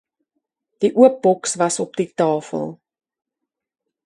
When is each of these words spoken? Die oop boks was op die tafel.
Die 0.85 0.91
oop 1.03 1.15
boks 1.25 1.53
was 1.61 1.79
op 1.85 1.91
die 2.01 2.09
tafel. 2.23 2.67